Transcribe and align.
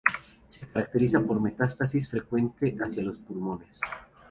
Se 0.47 0.65
caracteriza 0.67 1.19
por 1.21 1.39
metástasis 1.39 2.09
frecuente 2.09 2.75
hacia 2.83 3.03
los 3.03 3.19
pulmones. 3.19 3.79